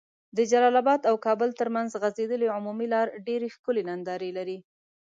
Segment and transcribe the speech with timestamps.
[0.37, 4.57] د جلال اباد او کابل تر منځ غځيدلي عمومي لار ډيري ښکلي ننداري لرې